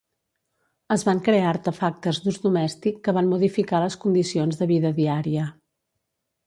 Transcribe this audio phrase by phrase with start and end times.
[0.95, 5.51] Es van crear artefactes d'ús domèstic que van modificar les condicions de vida diària.